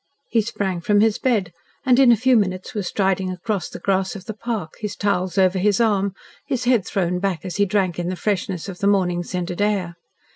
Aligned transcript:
He 0.31 0.41
sprang 0.41 0.81
from 0.81 0.99
his 0.99 1.19
bed, 1.19 1.53
and 1.85 1.99
in 1.99 2.11
a 2.11 2.17
few 2.17 2.35
minutes 2.35 2.73
was 2.73 2.87
striding 2.87 3.29
across 3.29 3.69
the 3.69 3.77
grass 3.77 4.15
of 4.15 4.25
the 4.25 4.33
park, 4.33 4.73
his 4.79 4.95
towels 4.95 5.37
over 5.37 5.59
his 5.59 5.79
arm, 5.79 6.15
his 6.47 6.63
head 6.63 6.87
thrown 6.87 7.19
back 7.19 7.45
as 7.45 7.57
he 7.57 7.65
drank 7.67 7.99
in 7.99 8.09
the 8.09 8.15
freshness 8.15 8.67
of 8.67 8.79
the 8.79 8.87
morning 8.87 9.21
scented 9.21 9.61
air. 9.61 9.97